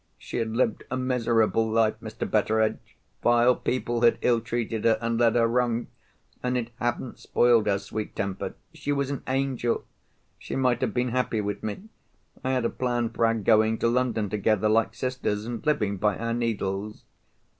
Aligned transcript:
"She 0.17 0.37
had 0.37 0.55
lived 0.55 0.83
a 0.89 0.97
miserable 0.97 1.69
life, 1.69 1.93
Mr. 2.01 2.27
Betteredge—vile 2.27 3.57
people 3.57 4.01
had 4.01 4.17
ill 4.23 4.41
treated 4.41 4.83
her 4.83 4.97
and 4.99 5.19
led 5.19 5.35
her 5.35 5.47
wrong—and 5.47 6.57
it 6.57 6.71
hadn't 6.79 7.19
spoiled 7.19 7.67
her 7.67 7.77
sweet 7.77 8.15
temper. 8.15 8.55
She 8.73 8.91
was 8.91 9.11
an 9.11 9.21
angel. 9.27 9.85
She 10.39 10.55
might 10.55 10.81
have 10.81 10.95
been 10.95 11.09
happy 11.09 11.39
with 11.39 11.61
me. 11.61 11.83
I 12.43 12.49
had 12.49 12.65
a 12.65 12.69
plan 12.71 13.11
for 13.11 13.27
our 13.27 13.35
going 13.35 13.77
to 13.77 13.87
London 13.89 14.27
together 14.27 14.67
like 14.69 14.95
sisters, 14.95 15.45
and 15.45 15.63
living 15.67 15.97
by 15.97 16.17
our 16.17 16.33
needles. 16.33 17.03